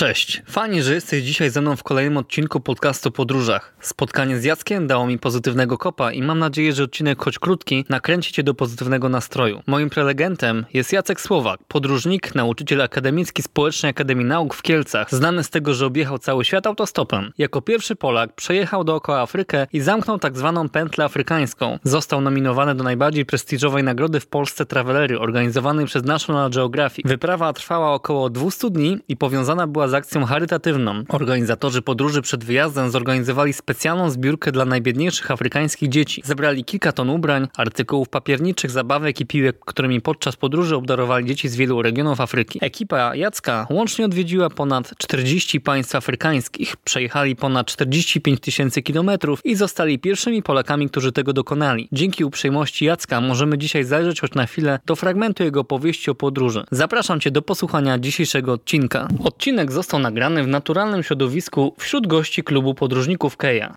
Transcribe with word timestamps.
Cześć, 0.00 0.42
fajnie, 0.46 0.82
że 0.82 0.94
jesteś 0.94 1.22
dzisiaj 1.22 1.50
ze 1.50 1.60
mną 1.60 1.76
w 1.76 1.82
kolejnym 1.82 2.16
odcinku 2.16 2.60
podcastu 2.60 3.08
o 3.08 3.12
podróżach. 3.12 3.74
Spotkanie 3.80 4.38
z 4.38 4.44
Jackiem 4.44 4.86
dało 4.86 5.06
mi 5.06 5.18
pozytywnego 5.18 5.78
kopa 5.78 6.12
i 6.12 6.22
mam 6.22 6.38
nadzieję, 6.38 6.72
że 6.72 6.84
odcinek, 6.84 7.24
choć 7.24 7.38
krótki, 7.38 7.84
nakręci 7.88 8.32
cię 8.32 8.42
do 8.42 8.54
pozytywnego 8.54 9.08
nastroju. 9.08 9.62
Moim 9.66 9.90
prelegentem 9.90 10.66
jest 10.72 10.92
Jacek 10.92 11.20
Słowak, 11.20 11.60
podróżnik, 11.68 12.34
nauczyciel 12.34 12.80
akademicki 12.80 13.42
Społecznej 13.42 13.90
Akademii 13.90 14.24
Nauk 14.24 14.54
w 14.54 14.62
Kielcach, 14.62 15.10
znany 15.10 15.44
z 15.44 15.50
tego, 15.50 15.74
że 15.74 15.86
objechał 15.86 16.18
cały 16.18 16.44
świat 16.44 16.66
autostopem. 16.66 17.32
Jako 17.38 17.62
pierwszy 17.62 17.96
Polak 17.96 18.32
przejechał 18.32 18.84
dookoła 18.84 19.20
Afrykę 19.20 19.66
i 19.72 19.80
zamknął 19.80 20.18
tak 20.18 20.38
zwaną 20.38 20.68
pętlę 20.68 21.04
afrykańską. 21.04 21.78
Został 21.84 22.20
nominowany 22.20 22.74
do 22.74 22.84
najbardziej 22.84 23.26
prestiżowej 23.26 23.84
nagrody 23.84 24.20
w 24.20 24.26
Polsce 24.26 24.66
Travelery, 24.66 25.18
organizowanej 25.18 25.86
przez 25.86 26.04
National 26.04 26.50
Geographic. 26.50 27.08
Wyprawa 27.08 27.52
trwała 27.52 27.92
około 27.92 28.30
200 28.30 28.70
dni 28.70 28.98
i 29.08 29.16
powiązana 29.16 29.66
była 29.66 29.89
z 29.90 29.94
akcją 29.94 30.24
charytatywną. 30.24 31.04
Organizatorzy 31.08 31.82
podróży 31.82 32.22
przed 32.22 32.44
wyjazdem 32.44 32.90
zorganizowali 32.90 33.52
specjalną 33.52 34.10
zbiórkę 34.10 34.52
dla 34.52 34.64
najbiedniejszych 34.64 35.30
afrykańskich 35.30 35.88
dzieci. 35.88 36.22
Zebrali 36.24 36.64
kilka 36.64 36.92
ton 36.92 37.10
ubrań, 37.10 37.48
artykułów 37.56 38.08
papierniczych, 38.08 38.70
zabawek 38.70 39.20
i 39.20 39.26
piłek, 39.26 39.58
którymi 39.58 40.00
podczas 40.00 40.36
podróży 40.36 40.76
obdarowali 40.76 41.26
dzieci 41.26 41.48
z 41.48 41.56
wielu 41.56 41.82
regionów 41.82 42.20
Afryki. 42.20 42.58
Ekipa 42.62 43.16
Jacka 43.16 43.66
łącznie 43.70 44.04
odwiedziła 44.04 44.50
ponad 44.50 44.94
40 44.98 45.60
państw 45.60 45.94
afrykańskich, 45.94 46.76
przejechali 46.76 47.36
ponad 47.36 47.66
45 47.66 48.40
tysięcy 48.40 48.82
kilometrów 48.82 49.40
i 49.44 49.54
zostali 49.54 49.98
pierwszymi 49.98 50.42
Polakami, 50.42 50.88
którzy 50.90 51.12
tego 51.12 51.32
dokonali. 51.32 51.88
Dzięki 51.92 52.24
uprzejmości 52.24 52.84
Jacka 52.84 53.20
możemy 53.20 53.58
dzisiaj 53.58 53.84
zajrzeć 53.84 54.20
choć 54.20 54.34
na 54.34 54.46
chwilę 54.46 54.78
do 54.86 54.96
fragmentu 54.96 55.44
jego 55.44 55.64
powieści 55.64 56.10
o 56.10 56.14
podróży. 56.14 56.64
Zapraszam 56.70 57.20
Cię 57.20 57.30
do 57.30 57.42
posłuchania 57.42 57.98
dzisiejszego 57.98 58.52
odcinka. 58.52 59.08
Odcinek 59.24 59.72
został 59.72 59.79
nagrany 59.98 60.42
w 60.42 60.46
naturalnym 60.46 61.02
środowisku 61.02 61.74
wśród 61.78 62.06
gości 62.06 62.42
klubu 62.42 62.74
podróżników 62.74 63.36
Keja. 63.36 63.74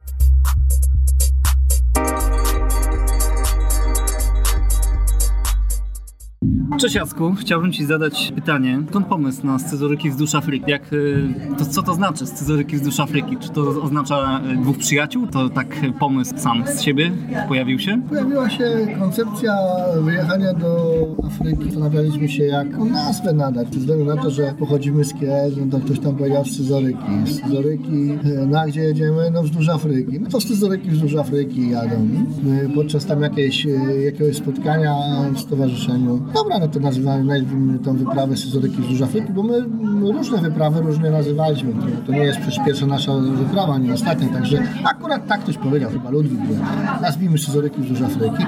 Cześć 6.78 6.96
Jacku, 6.96 7.34
chciałbym 7.40 7.72
Ci 7.72 7.86
zadać 7.86 8.32
pytanie. 8.36 8.80
Skąd 8.90 9.08
pomysł 9.08 9.46
na 9.46 9.60
scyzoryki 9.60 10.10
wzdłuż 10.10 10.36
Afryki? 10.36 10.72
Jak, 10.72 10.94
y, 10.94 11.30
to, 11.58 11.66
co 11.66 11.84
to 11.84 11.94
znaczy 11.94 12.26
scyzoryki 12.26 12.76
wzdłuż 12.76 13.00
Afryki? 13.00 13.38
Czy 13.38 13.50
to 13.50 13.62
oznacza 13.62 14.42
y, 14.54 14.58
dwóch 14.58 14.78
przyjaciół? 14.78 15.28
To 15.28 15.50
tak 15.50 15.68
pomysł 16.00 16.34
sam 16.38 16.64
z 16.68 16.82
siebie 16.82 17.12
pojawił 17.48 17.80
się? 17.80 18.02
Pojawiła 18.10 18.50
się 18.50 18.88
koncepcja 19.00 19.58
wyjechania 20.02 20.54
do 20.54 20.96
Afryki. 21.28 21.64
Zastanawialiśmy 21.64 22.30
się, 22.30 22.44
jaką 22.44 22.86
nazwę 22.86 23.34
nadać. 23.34 23.74
Ze 23.74 23.80
względu 23.80 24.06
na 24.06 24.22
to, 24.22 24.30
że 24.32 24.54
pochodzimy 24.60 25.04
z 25.04 25.14
Kiel, 25.14 25.52
no 25.58 25.80
to 25.80 25.86
ktoś 25.86 26.00
tam 26.00 26.16
powiedział 26.16 26.46
scyzoryki. 26.46 27.12
Scyzoryki, 27.26 28.12
y, 28.26 28.48
no 28.48 28.60
a 28.60 28.68
gdzie 28.68 28.82
jedziemy? 28.82 29.32
No 29.34 29.44
wzdłuż 29.44 29.70
Afryki. 29.70 30.20
No 30.20 30.30
to 30.30 30.42
scyzoryki 30.42 30.90
wzdłuż 30.90 31.16
Afryki 31.16 31.70
jadą. 31.70 32.08
Podczas 32.76 33.06
tam 33.06 33.22
jakiejś, 33.22 33.68
jakiegoś 34.06 34.36
spotkania 34.36 34.96
w 35.34 35.40
stowarzyszeniu. 35.40 36.22
Dobra, 36.34 36.60
no 36.64 36.70
to 36.70 36.80
nazywamy, 36.80 37.24
nazwijmy 37.24 37.80
tą 37.80 37.98
wyprawę 37.98 38.38
scyzoryki 38.38 38.82
wzdłuż 38.82 39.02
Afryki, 39.02 39.34
bo 39.34 39.44
my 39.44 39.66
różne 40.12 40.42
wyprawy 40.42 40.82
różnie 40.82 41.12
nazywaliśmy. 41.12 41.74
To, 42.06 42.12
nie 42.12 42.20
jest 42.20 42.40
przecież 42.40 42.66
pierwsza 42.66 42.86
nasza 42.86 43.12
wyprawa, 43.18 43.78
nie 43.78 43.94
ostatnia, 43.94 44.28
także 44.28 44.64
akurat 44.84 45.28
tak 45.28 45.42
ktoś 45.42 45.58
powiedział, 45.58 45.92
chyba 45.92 46.10
Ludwik, 46.10 46.40
że 46.40 47.02
nazwijmy 47.02 47.38
scyzoryki 47.38 47.82
wzdłuż 47.82 48.02
Afryki. 48.02 48.46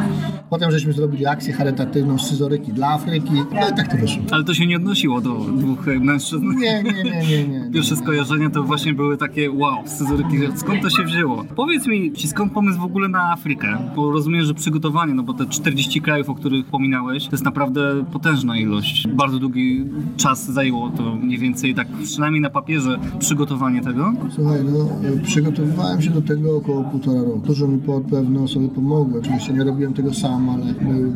Potem 0.50 0.72
żeśmy 0.72 0.94
zrobili 0.94 1.26
akcję 1.26 1.54
charytatywną 1.54 2.18
scyzoryki 2.18 2.74
dla 2.74 2.88
Afryki, 2.88 3.34
no 3.34 3.70
i 3.70 3.76
tak 3.76 3.88
to 3.92 3.98
wyszło. 3.98 4.24
Ale 4.32 4.44
to 4.44 4.54
się 4.54 4.68
nie 4.68 4.76
odnosiło 4.76 5.22
do 5.22 5.36
dwóch 5.36 5.86
mężczyzn? 5.86 6.46
Nie, 6.60 6.84
nie, 6.84 7.04
nie, 7.04 7.22
nie. 7.22 7.48
nie, 7.48 7.72
Pierwsze 7.74 7.96
skojarzenia 7.96 8.50
to 8.50 8.64
właśnie 8.64 8.94
były 8.94 9.18
takie 9.18 9.52
wow, 9.52 9.88
scyzoryki, 9.88 10.38
skąd 10.56 10.82
to 10.82 10.90
się 10.90 11.04
wzięło? 11.04 11.46
Powiedz 11.56 11.88
mi, 11.88 12.12
skąd 12.28 12.54
pomysł 12.54 12.80
w 12.80 12.84
ogóle 12.84 13.08
na 13.08 13.32
Afrykę? 13.32 13.78
Bo 13.96 14.12
rozumiem, 14.12 14.42
że 14.42 14.54
przygotowanie, 14.54 15.14
no 15.14 15.24
bo 15.24 15.34
te 15.34 15.46
40 15.46 16.02
krajów, 16.02 16.30
o 16.30 16.36
których 16.36 16.66
wspominałeś, 16.66 17.26
to 17.26 17.32
jest 17.32 17.46
naprawdę 17.46 17.95
potężna 18.04 18.58
ilość. 18.58 19.08
Bardzo 19.08 19.40
długi 19.40 19.86
czas 20.18 20.52
zajęło 20.52 20.90
to 20.90 21.16
mniej 21.16 21.38
więcej, 21.38 21.76
tak 21.76 21.88
przynajmniej 22.04 22.42
na 22.42 22.50
papierze, 22.50 23.00
przygotowanie 23.20 23.82
tego. 23.82 24.14
Słuchaj, 24.36 24.60
no 24.64 24.90
przygotowywałem 25.24 26.02
się 26.02 26.10
do 26.10 26.22
tego 26.22 26.58
około 26.58 26.84
półtora 26.84 27.22
roku. 27.22 27.40
Dużo 27.40 27.68
mi 27.68 27.80
pewne 28.12 28.42
osoby 28.42 28.70
pomogły. 28.70 29.20
Oczywiście 29.20 29.54
nie 29.54 29.64
robiłem 29.64 29.94
tego 29.94 30.14
sam, 30.14 30.50
ale 30.50 30.66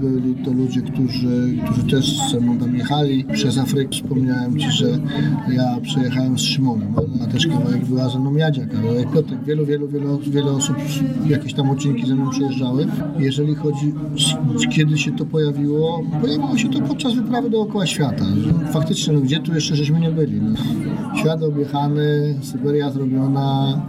byli 0.02 0.36
to 0.36 0.52
ludzie, 0.52 0.82
którzy, 0.82 1.58
którzy 1.66 1.84
też 1.84 2.20
ze 2.32 2.40
mną 2.40 2.58
tam 2.58 2.76
jechali. 2.76 3.26
Przez 3.34 3.58
Afrykę 3.58 3.92
wspomniałem 3.92 4.60
Ci, 4.60 4.72
że 4.72 5.00
ja 5.52 5.78
przejechałem 5.82 6.40
z 6.40 6.42
Szymonem, 6.42 6.94
a 7.24 7.28
też 7.28 7.48
kawałek 7.48 7.86
była 7.86 8.10
ze 8.10 8.20
mną 8.20 8.36
Jadzia, 8.36 8.66
kawałek 8.66 9.12
Piotrek. 9.12 9.44
Wielu, 9.44 9.66
wielu, 9.66 9.88
wielu, 9.88 10.20
wiele 10.20 10.52
osób 10.52 10.76
jakieś 11.28 11.54
tam 11.54 11.70
odcinki 11.70 12.08
ze 12.08 12.16
mną 12.16 12.30
przejeżdżały. 12.30 12.88
Jeżeli 13.20 13.56
chodzi, 13.56 13.94
kiedy 14.76 14.98
się 14.98 15.12
to 15.12 15.26
pojawiło, 15.26 16.04
pojawiło 16.22 16.58
się 16.58 16.69
to 16.74 16.82
podczas 16.82 17.14
wyprawy 17.14 17.50
dookoła 17.50 17.86
świata. 17.86 18.26
Faktycznie, 18.72 19.14
no 19.14 19.20
gdzie 19.22 19.40
tu 19.40 19.54
jeszcze 19.54 19.76
żeśmy 19.76 20.00
nie 20.00 20.12
byli? 20.12 20.42
No. 20.42 20.56
Świat 21.20 21.44
objechany, 21.44 22.36
Syberia 22.42 22.92
zrobiona, 22.92 23.82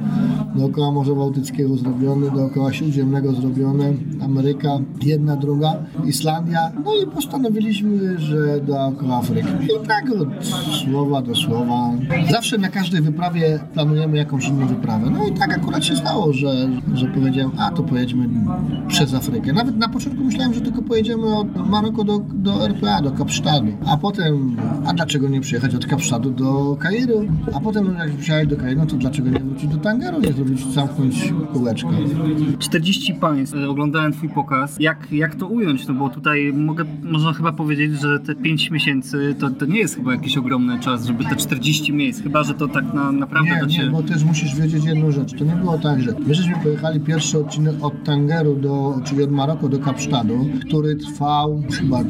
dookoła 0.54 0.92
Morza 0.92 1.14
Bałtyckiego 1.14 1.76
zrobiony, 1.76 2.30
dookoła 2.30 2.72
Śródziemnego 2.72 3.32
zrobione, 3.32 3.92
Ameryka, 4.24 4.68
jedna, 5.02 5.36
druga, 5.36 5.74
Islandia. 6.06 6.72
No 6.84 6.90
i 7.02 7.06
postanowiliśmy, 7.06 8.18
że 8.18 8.60
dookoła 8.60 9.16
Afryki. 9.16 9.48
I 9.64 9.86
tak 9.86 10.04
od 10.10 10.28
słowa 10.84 11.22
do 11.22 11.34
słowa. 11.34 11.90
Zawsze 12.30 12.58
na 12.58 12.68
każdej 12.68 13.00
wyprawie 13.00 13.60
planujemy 13.74 14.16
jakąś 14.16 14.48
inną 14.48 14.66
wyprawę. 14.66 15.10
No 15.10 15.26
i 15.26 15.32
tak 15.32 15.58
akurat 15.58 15.84
się 15.84 15.96
stało, 15.96 16.32
że, 16.32 16.68
że 16.94 17.06
powiedziałem, 17.06 17.50
a 17.58 17.70
to 17.70 17.82
pojedźmy 17.82 18.28
przez 18.88 19.14
Afrykę. 19.14 19.52
Nawet 19.52 19.76
na 19.76 19.88
początku 19.88 20.24
myślałem, 20.24 20.54
że 20.54 20.60
tylko 20.60 20.82
pojedziemy 20.82 21.36
od 21.36 21.68
Maroku 21.68 22.04
do, 22.04 22.18
do 22.34 22.64
RPA, 22.70 23.02
do 23.02 23.10
Kapsztadu. 23.10 23.72
A 23.86 23.96
potem, 23.96 24.56
a 24.86 24.92
dlaczego 24.92 25.28
nie 25.28 25.40
przyjechać 25.40 25.74
od 25.74 25.86
Kapsztadu 25.86 26.30
do 26.30 26.76
Kairu? 26.80 27.24
A 27.54 27.60
potem 27.60 27.94
jak 27.98 28.10
przyjechać 28.10 28.48
do 28.48 28.56
Kairu, 28.56 28.80
no 28.80 28.86
to 28.86 28.96
dlaczego 28.96 29.30
nie 29.30 29.40
wrócić 29.40 29.70
do 29.70 29.76
Tangeru, 29.78 30.20
nie 30.20 30.32
zrobić, 30.32 30.72
zamknąć 30.72 31.32
kółeczko? 31.52 31.90
40 32.58 33.14
państw. 33.14 33.56
Oglądałem 33.68 34.12
twój 34.12 34.28
pokaz. 34.28 34.76
Jak, 34.80 35.12
jak 35.12 35.34
to 35.34 35.46
ująć? 35.46 35.86
No 35.86 35.94
bo 35.94 36.08
tutaj 36.08 36.52
mogę, 36.52 36.84
można 37.02 37.32
chyba 37.32 37.52
powiedzieć, 37.52 38.00
że 38.00 38.20
te 38.20 38.34
5 38.34 38.70
miesięcy 38.70 39.34
to, 39.38 39.50
to 39.50 39.66
nie 39.66 39.78
jest 39.78 39.94
chyba 39.94 40.12
jakiś 40.12 40.36
ogromny 40.36 40.80
czas, 40.80 41.06
żeby 41.06 41.24
te 41.24 41.36
40 41.36 41.92
miejsc. 41.92 42.22
Chyba, 42.22 42.42
że 42.42 42.54
to 42.54 42.68
tak 42.68 42.94
na, 42.94 43.12
naprawdę 43.12 43.50
nie, 43.50 43.60
do 43.60 43.66
ciebie... 43.66 43.84
Nie, 43.84 43.90
bo 43.90 44.02
też 44.02 44.24
musisz 44.24 44.56
wiedzieć 44.56 44.84
jedną 44.84 45.10
rzecz. 45.10 45.38
To 45.38 45.44
nie 45.44 45.56
było 45.56 45.78
tak, 45.78 46.02
że 46.02 46.14
my 46.26 46.34
żeśmy 46.34 46.54
pojechali 46.62 47.00
pierwszy 47.00 47.38
odcinek 47.38 47.74
od 47.80 48.04
Tangeru 48.04 48.56
do, 48.56 49.00
czyli 49.04 49.22
od 49.22 49.30
Maroku 49.30 49.68
do 49.68 49.78
Kapsztadu, 49.78 50.46
który 50.66 50.96
trwał 50.96 51.62
chyba 51.72 52.04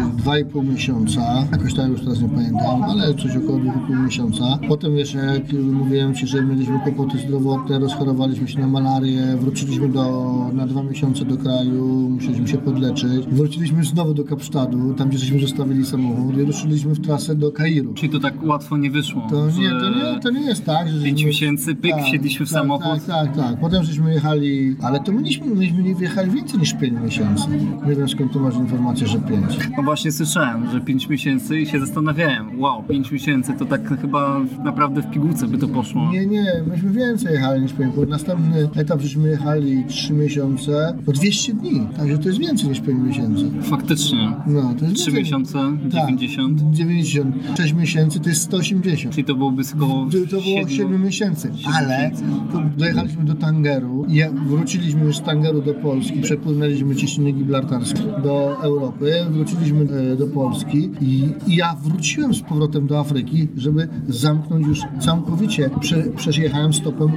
2,5 0.00 0.68
miesiąca. 0.72 1.46
Jakoś 1.52 1.74
tak 1.74 1.88
już 1.88 2.00
teraz 2.00 2.20
nie 2.20 2.28
pamiętam, 2.28 2.82
ale 2.82 3.14
coś 3.14 3.36
około 3.36 3.58
2,5 3.58 4.04
miesiąca. 4.04 4.58
Potem 4.68 4.96
jeszcze, 4.96 5.18
jak 5.18 5.52
mówiłem 5.52 6.14
Ci, 6.14 6.26
że 6.26 6.42
mieliśmy 6.42 6.80
kłopoty 6.80 7.18
zdrowotne, 7.18 7.78
rozchorowaliśmy 7.78 8.48
się 8.48 8.60
na 8.60 8.66
malarię, 8.66 9.22
wróciliśmy 9.40 9.88
do, 9.88 10.34
na 10.52 10.66
dwa 10.66 10.82
miesiące 10.82 11.24
do 11.24 11.36
kraju, 11.36 11.84
musieliśmy 12.10 12.48
się 12.48 12.58
podleczyć. 12.58 13.26
Wróciliśmy 13.26 13.84
znowu 13.84 14.14
do 14.14 14.24
Kapsztadu, 14.24 14.94
tam 14.94 15.08
gdzie 15.08 15.18
żeśmy 15.18 15.40
zostawili 15.40 15.86
samochód 15.86 16.38
i 16.38 16.42
ruszyliśmy 16.42 16.94
w 16.94 17.00
trasę 17.00 17.34
do 17.34 17.52
Kairu. 17.52 17.94
Czyli 17.94 18.12
to 18.12 18.20
tak 18.20 18.42
łatwo 18.42 18.76
nie 18.76 18.90
wyszło? 18.90 19.26
To 19.30 19.46
nie, 19.46 19.70
to 19.70 19.90
nie, 19.90 20.20
to 20.20 20.30
nie 20.30 20.40
jest 20.40 20.64
tak, 20.64 20.88
że... 20.88 21.04
5 21.04 21.24
miesięcy, 21.24 21.74
pyk, 21.74 21.92
tak, 21.92 22.04
wsiedliśmy 22.04 22.46
w 22.46 22.48
tak, 22.48 22.58
samochód. 22.58 23.06
Tak, 23.06 23.06
tak, 23.06 23.36
tak. 23.36 23.60
Potem 23.60 23.84
żeśmy 23.84 24.14
jechali, 24.14 24.76
ale 24.82 25.00
to 25.00 25.12
myśmy, 25.12 25.54
myśmy 25.54 25.94
wjechali 25.94 26.30
więcej 26.30 26.60
niż 26.60 26.74
5 26.74 27.00
miesięcy. 27.04 27.44
Nie 27.86 27.94
wiem 27.94 28.08
skąd 28.08 28.32
tu 28.32 28.40
masz 28.40 28.54
informację, 28.54 29.06
że 29.06 29.18
5. 29.18 29.44
No 29.76 29.82
właśnie 29.90 30.12
słyszałem, 30.12 30.70
że 30.72 30.80
5 30.80 31.08
miesięcy 31.08 31.60
i 31.60 31.66
się 31.66 31.80
zastanawiałem. 31.80 32.60
Wow, 32.60 32.82
5 32.82 33.10
miesięcy 33.12 33.52
to 33.58 33.64
tak 33.64 34.00
chyba 34.00 34.40
naprawdę 34.64 35.02
w 35.02 35.10
pigułce 35.10 35.48
by 35.48 35.58
to 35.58 35.68
poszło. 35.68 36.10
Nie, 36.12 36.26
nie, 36.26 36.44
myśmy 36.66 36.90
więcej 36.90 37.32
jechali 37.32 37.62
niż 37.62 37.72
5. 37.72 37.94
Następny 38.08 38.68
etap 38.76 39.00
żeśmy 39.00 39.28
jechali 39.28 39.84
3 39.88 40.12
miesiące, 40.12 40.96
po 41.06 41.12
200 41.12 41.54
dni. 41.54 41.86
Także 41.96 42.18
to 42.18 42.28
jest 42.28 42.38
więcej 42.40 42.68
niż 42.68 42.80
5 42.80 43.00
miesięcy. 43.06 43.50
Faktycznie. 43.62 44.32
No, 44.46 44.74
to 44.78 44.84
jest 44.84 44.96
3 44.96 45.04
więcej. 45.10 45.22
miesiące, 45.24 45.58
Tak, 45.92 46.06
90. 46.06 46.60
90. 46.70 47.36
6 47.56 47.72
miesięcy 47.72 48.20
to 48.20 48.28
jest 48.28 48.42
180. 48.42 49.14
Czyli 49.14 49.24
to 49.24 49.34
byłoby 49.34 49.62
około 49.76 50.06
To, 50.06 50.36
to 50.36 50.42
było 50.42 50.68
7 50.68 51.02
miesięcy, 51.04 51.52
ale 51.74 52.10
to 52.52 52.62
dojechaliśmy 52.76 53.24
do 53.24 53.34
Tangeru 53.34 54.06
i 54.08 54.20
wróciliśmy 54.46 55.04
już 55.04 55.16
z 55.16 55.22
Tangeru 55.22 55.62
do 55.62 55.74
Polski, 55.74 56.20
przepłynęliśmy 56.20 56.96
ciśnienie 56.96 57.32
gibraltarskie 57.32 58.02
do 58.22 58.56
Europy, 58.62 59.12
wróciliśmy 59.30 59.79
wróciliśmy 59.84 60.12
e, 60.12 60.16
do 60.16 60.26
Polski 60.26 60.90
i, 61.00 61.28
ja 61.48 61.76
wróciłem 61.82 62.34
z 62.34 62.40
powrotem 62.40 62.86
do 62.86 63.00
Afryki, 63.00 63.48
żeby 63.56 63.88
zamknąć 64.08 64.66
już 64.66 64.80
całkowicie. 64.98 65.70
Prze, 65.80 66.02
przejechałem 66.16 66.72
stopem 66.72 67.08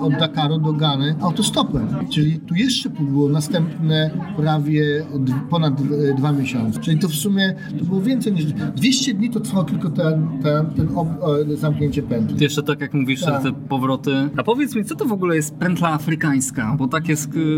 od 0.00 0.12
Dakaru 0.12 0.58
do 0.58 0.72
Gany 0.72 1.14
autostopem. 1.20 1.88
Czyli 2.10 2.38
tu 2.38 2.54
jeszcze 2.54 2.90
było 2.90 3.28
następne 3.28 4.10
prawie 4.36 5.06
ponad 5.50 5.82
d, 5.82 6.14
dwa 6.14 6.32
miesiące. 6.32 6.80
Czyli 6.80 6.98
to 6.98 7.08
w 7.08 7.14
sumie 7.14 7.54
to 7.78 7.84
było 7.84 8.00
więcej 8.00 8.32
niż 8.32 8.44
200 8.76 9.14
dni 9.14 9.30
to 9.30 9.40
trwało 9.40 9.64
tylko 9.64 9.90
ten, 9.90 10.28
ten, 10.42 10.66
ten 10.66 10.88
ob, 10.94 11.08
o, 11.20 11.34
zamknięcie 11.56 12.02
pętli. 12.02 12.42
Jeszcze 12.42 12.62
tak 12.62 12.80
jak 12.80 12.94
mówisz, 12.94 13.20
Tak. 13.20 13.42
te 13.42 13.52
powroty. 13.52 14.12
A 14.36 14.42
powiedz 14.42 14.74
mi, 14.74 14.84
co 14.84 14.94
to 14.96 15.04
w 15.04 15.12
ogóle 15.12 15.36
jest 15.36 15.54
pętla 15.54 15.88
afrykańska? 15.92 16.74
Bo 16.78 16.88
takie 16.88 17.14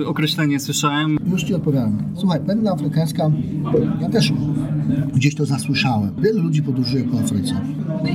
określenie 0.07 0.61
słyszałem. 0.61 1.19
Już 1.33 1.45
ci 1.45 1.55
odpowiadam. 1.55 1.99
Słuchaj, 2.15 2.41
pętla 2.47 2.73
afrykańska, 2.73 3.31
ja 4.01 4.09
też 4.09 4.30
gdzieś 5.15 5.35
to 5.35 5.47
zasłyszałem. 5.47 6.11
Wielu 6.23 6.43
ludzi 6.43 6.63
podróżuje 6.63 7.05
po 7.05 7.19
Afryce. 7.21 7.55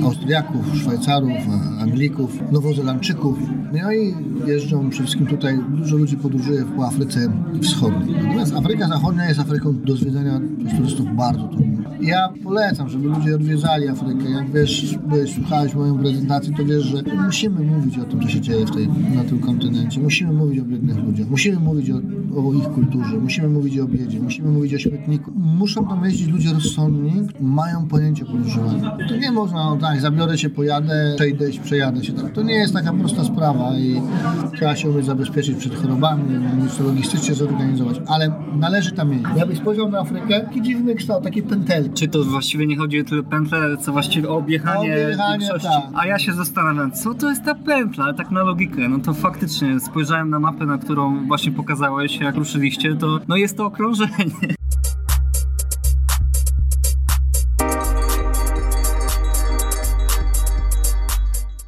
Austriaków, 0.03 0.75
Szwajcarów, 0.75 1.31
Anglików, 1.79 2.51
Nowozelandczyków. 2.51 3.37
No 3.83 3.93
i 3.93 4.13
jeżdżą 4.47 4.89
przede 4.89 5.03
wszystkim 5.03 5.27
tutaj, 5.27 5.59
dużo 5.69 5.97
ludzi 5.97 6.17
podróżuje 6.17 6.65
po 6.77 6.87
Afryce 6.87 7.31
Wschodniej. 7.61 8.15
Natomiast 8.23 8.55
Afryka 8.55 8.87
Zachodnia 8.87 9.25
jest 9.25 9.39
Afryką 9.39 9.81
do 9.81 9.95
zwiedzania 9.95 10.41
przez 10.65 10.77
turystów 10.77 11.15
bardzo 11.15 11.47
trudną. 11.47 11.83
Ja 12.01 12.29
polecam, 12.43 12.89
żeby 12.89 13.07
ludzie 13.07 13.35
odwiedzali 13.35 13.87
Afrykę. 13.87 14.29
Jak 14.31 14.51
wiesz, 14.51 14.97
byłeś, 15.07 15.33
słuchałeś 15.33 15.75
moją 15.75 15.97
prezentacji, 15.99 16.53
to 16.57 16.65
wiesz, 16.65 16.83
że 16.83 17.03
musimy 17.25 17.61
mówić 17.61 17.97
o 17.97 18.03
tym, 18.03 18.21
co 18.21 18.29
się 18.29 18.41
dzieje 18.41 18.65
w 18.65 18.71
tej, 18.71 18.87
na 19.15 19.23
tym 19.23 19.39
kontynencie. 19.39 20.01
Musimy 20.01 20.33
mówić 20.33 20.59
o 20.59 20.65
biednych 20.65 20.97
ludziach. 20.97 21.29
Musimy 21.29 21.59
mówić 21.59 21.89
o, 21.91 21.95
o 22.35 22.53
ich 22.53 22.69
kulturze. 22.69 23.17
Musimy 23.17 23.49
mówić 23.49 23.79
o 23.79 23.87
biedzie. 23.87 24.19
Musimy 24.19 24.51
mówić 24.51 24.73
o 24.73 24.77
śmietniku. 24.77 25.31
Muszą 25.35 25.85
jeździć 26.05 26.27
ludzie 26.27 26.53
rozsądni, 26.53 27.27
mają 27.41 27.87
pojęcie 27.87 28.23
o 28.25 28.27
podróżowaniu. 28.27 28.91
To 29.09 29.15
nie 29.15 29.31
można, 29.31 29.69
o 29.71 29.77
tak, 29.77 30.01
zabiorę 30.01 30.37
się, 30.37 30.49
pojadę, 30.49 31.13
przejdę, 31.15 31.53
się, 31.53 31.61
przejadę 31.61 32.03
się. 32.03 32.13
Tak. 32.13 32.31
To 32.31 32.41
nie 32.43 32.53
jest 32.53 32.73
taka 32.73 32.93
prosta 32.93 33.23
sprawa 33.23 33.77
i 33.77 34.01
trzeba 34.55 34.75
się 34.75 34.89
umieć 34.89 35.05
zabezpieczyć 35.05 35.57
przed 35.57 35.75
chorobami, 35.75 36.23
umieć 36.53 36.79
logistycznie 36.79 37.35
zorganizować, 37.35 38.01
ale 38.07 38.31
należy 38.55 38.91
tam 38.91 39.11
jeździć. 39.13 39.27
Jakbyś 39.37 39.57
spojrzał 39.57 39.89
na 39.91 39.99
Afrykę, 39.99 40.41
taki 40.41 40.61
dziwny 40.61 40.95
kształt, 40.95 41.23
takie 41.23 41.43
pętelki. 41.43 41.89
Czy 41.93 42.07
to 42.07 42.23
właściwie 42.23 42.67
nie 42.67 42.77
chodzi 42.77 43.01
o 43.01 43.03
tyle 43.03 43.23
pętlę, 43.23 43.77
co 43.77 43.91
właściwie 43.91 44.29
o 44.29 44.35
objechanie, 44.37 44.93
Objechanie, 44.93 45.39
większości? 45.39 45.67
tak. 45.67 45.83
A 45.93 46.05
ja 46.07 46.19
się 46.19 46.33
zastanawiam, 46.33 46.91
co 46.91 47.13
to 47.13 47.29
jest 47.29 47.43
ta 47.43 47.55
pętla, 47.55 48.05
ale 48.05 48.13
tak 48.13 48.31
na 48.31 48.43
logikę. 48.43 48.89
No 48.89 48.99
to 48.99 49.13
faktycznie 49.13 49.79
spojrzałem 49.79 50.29
na 50.29 50.39
mapę, 50.39 50.65
na 50.65 50.77
którą 50.77 51.27
właśnie 51.27 51.51
pokazałeś, 51.51 52.19
jak 52.19 52.35
ruszyliście, 52.35 52.95
to 52.95 53.19
no 53.27 53.35
jest 53.35 53.57
to 53.57 53.65
okrążenie. 53.65 54.55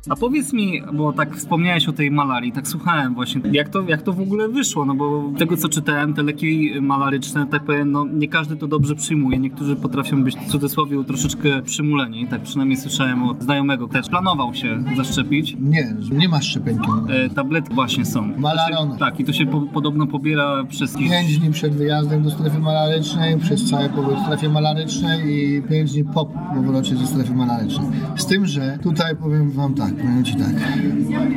A 0.10 0.16
powiedz 0.16 0.54
mi, 0.54 0.82
bo 0.94 1.14
tak 1.14 1.36
wspomniałeś 1.36 1.88
o 1.88 1.94
tej 1.94 2.12
malarii, 2.12 2.52
tak 2.52 2.68
słuchałem 2.68 3.16
właśnie, 3.16 3.42
jak 3.52 3.70
to, 3.70 3.82
jak 3.82 4.02
to 4.02 4.14
w 4.14 4.22
ogóle 4.22 4.50
wyszło, 4.50 4.86
no 4.86 4.96
bo 4.96 5.32
tego 5.38 5.58
co 5.58 5.70
czytałem, 5.70 6.14
te 6.14 6.24
leki 6.24 6.72
malaryczne, 6.82 7.48
tak 7.48 7.64
powiem, 7.64 7.92
no 7.92 8.06
nie 8.14 8.28
każdy 8.28 8.56
to 8.56 8.68
dobrze 8.68 8.96
przyjmuje, 8.96 9.40
niektórzy 9.40 9.76
potrafią 9.76 10.24
być 10.24 10.36
w 10.38 10.46
cudzysłowie 10.46 11.04
troszeczkę 11.04 11.62
przymuleni, 11.62 12.28
tak 12.28 12.42
przynajmniej 12.42 12.78
słyszałem 12.78 13.24
od 13.24 13.44
znajomego, 13.44 13.88
też 13.88 14.10
planował 14.10 14.54
się 14.54 14.84
zaszczepić. 14.98 15.56
Nie, 15.60 15.96
nie 16.12 16.30
ma 16.30 16.42
szczepionki. 16.42 16.90
E, 17.10 17.30
tablety 17.30 17.74
właśnie 17.74 18.06
są. 18.06 18.34
Malarone. 18.38 18.98
Tak, 18.98 19.20
i 19.20 19.26
to 19.26 19.34
się 19.34 19.46
po, 19.46 19.62
podobno 19.62 20.08
pobiera 20.08 20.64
przez... 20.70 20.98
Pięć 20.98 21.38
dni 21.38 21.52
przed 21.52 21.74
wyjazdem 21.74 22.24
do 22.24 22.32
strefy 22.32 22.60
malarycznej, 22.60 23.38
przez 23.38 23.70
cały 23.70 23.90
pobyt 23.90 24.18
w 24.18 24.26
strefie 24.26 24.50
malarycznej 24.50 25.30
i 25.30 25.62
pięć 25.62 25.92
dni 25.92 26.04
po 26.04 26.26
powrocie 26.26 26.96
ze 26.96 27.08
strefy 27.08 27.34
malarycznej. 27.34 27.88
Z 28.16 28.26
tym, 28.26 28.46
że 28.46 28.80
tutaj 28.84 29.16
powiem 29.16 29.52
wam 29.52 29.74
tak, 29.74 29.94
powiem 29.98 30.24
ci 30.24 30.36
tak, 30.36 30.54